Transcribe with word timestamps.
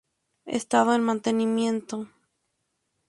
Estado: 0.47 0.95
En 0.95 1.03
mantenimiento. 1.03 2.07